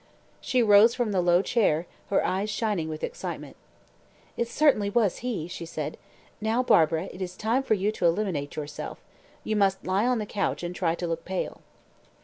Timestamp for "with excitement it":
2.89-4.47